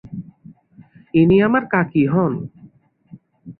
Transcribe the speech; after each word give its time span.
ইনি 1.13 1.37
আমার 1.47 1.63
কাকি 1.73 2.03
হন। 2.13 2.33